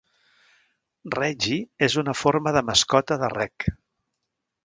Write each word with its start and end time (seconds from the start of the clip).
"Reggie" 1.15 1.85
és 1.89 1.97
una 2.03 2.15
forma 2.21 2.55
de 2.57 2.65
mascota 2.71 3.19
de 3.25 3.29
"Reg". 3.37 3.67